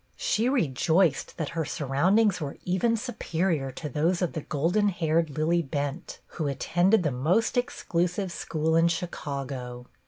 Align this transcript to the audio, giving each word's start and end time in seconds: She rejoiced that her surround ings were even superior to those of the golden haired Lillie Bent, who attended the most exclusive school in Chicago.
She 0.17 0.49
rejoiced 0.49 1.37
that 1.37 1.49
her 1.49 1.63
surround 1.63 2.19
ings 2.19 2.41
were 2.41 2.57
even 2.65 2.97
superior 2.97 3.69
to 3.73 3.87
those 3.87 4.23
of 4.23 4.33
the 4.33 4.41
golden 4.41 4.89
haired 4.89 5.29
Lillie 5.37 5.61
Bent, 5.61 6.17
who 6.25 6.47
attended 6.47 7.03
the 7.03 7.11
most 7.11 7.55
exclusive 7.55 8.31
school 8.31 8.75
in 8.75 8.87
Chicago. 8.87 9.85